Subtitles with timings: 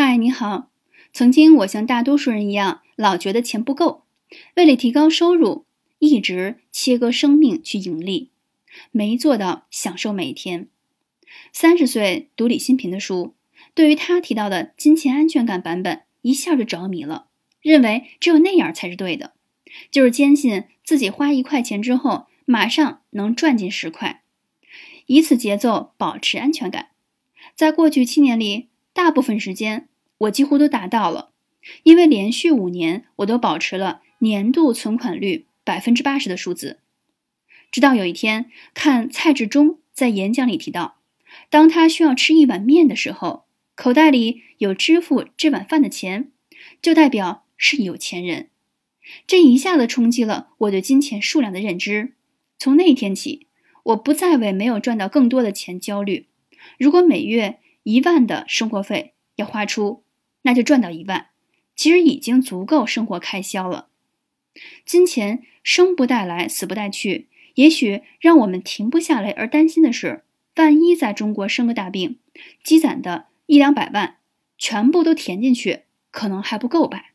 [0.00, 0.70] 嗨，你好。
[1.12, 4.04] 曾经我像大多数人一样，老觉得钱不够，
[4.54, 5.64] 为了提高收入，
[5.98, 8.30] 一直切割生命去盈利，
[8.92, 10.68] 没做到享受每一天。
[11.52, 13.34] 三十岁读李新平的书，
[13.74, 17.26] 对于他提到的金钱安全感版本，一下就着迷了，
[17.60, 19.32] 认为只有那样才是对的，
[19.90, 24.22] 就是坚信自己花一块钱之后，马上能赚进十块，
[25.06, 26.90] 以此节奏保持安全感。
[27.56, 31.30] 在过去七年里，大部分时间我几乎都达到了，
[31.82, 36.78] 因为连续五年我都保持了年度存款率百分之八十的数字。
[37.70, 40.96] 直到有一天，看蔡志忠在演讲里提到，
[41.50, 43.44] 当他需要吃一碗面的时候，
[43.74, 46.32] 口袋里有支付这碗饭的钱，
[46.80, 48.48] 就代表是有钱人。
[49.26, 52.14] 这一下子冲击了我对金钱数量的认知。
[52.58, 53.46] 从那天起，
[53.84, 56.26] 我不再为没有赚到更多的钱焦虑。
[56.78, 57.58] 如果每月
[57.88, 60.02] 一万的生活费要花出，
[60.42, 61.28] 那就赚到一万，
[61.74, 63.88] 其实已经足够生活开销了。
[64.84, 67.28] 金钱生不带来，死不带去。
[67.54, 70.22] 也许让我们停不下来而担心的是，
[70.56, 72.18] 万一在中国生个大病，
[72.62, 74.18] 积攒的一两百万
[74.58, 77.07] 全部都填进去，可能还不够吧。